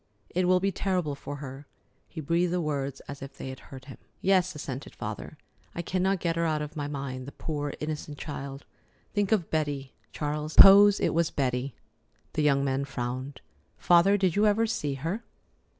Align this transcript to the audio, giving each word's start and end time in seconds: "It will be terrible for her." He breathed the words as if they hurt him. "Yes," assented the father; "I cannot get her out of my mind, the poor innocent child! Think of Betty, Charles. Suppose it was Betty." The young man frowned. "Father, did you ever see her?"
"It 0.31 0.47
will 0.47 0.59
be 0.59 0.71
terrible 0.71 1.13
for 1.13 1.35
her." 1.35 1.67
He 2.09 2.21
breathed 2.21 2.51
the 2.53 2.59
words 2.59 3.01
as 3.01 3.21
if 3.21 3.37
they 3.37 3.53
hurt 3.53 3.85
him. 3.85 3.99
"Yes," 4.19 4.55
assented 4.55 4.93
the 4.93 4.97
father; 4.97 5.37
"I 5.75 5.83
cannot 5.83 6.19
get 6.21 6.35
her 6.37 6.45
out 6.47 6.63
of 6.63 6.75
my 6.75 6.87
mind, 6.87 7.27
the 7.27 7.31
poor 7.31 7.75
innocent 7.79 8.17
child! 8.17 8.65
Think 9.13 9.31
of 9.31 9.51
Betty, 9.51 9.93
Charles. 10.11 10.53
Suppose 10.53 10.99
it 10.99 11.13
was 11.13 11.29
Betty." 11.29 11.75
The 12.33 12.41
young 12.41 12.65
man 12.65 12.83
frowned. 12.85 13.41
"Father, 13.77 14.17
did 14.17 14.35
you 14.35 14.47
ever 14.47 14.65
see 14.65 14.95
her?" 14.95 15.23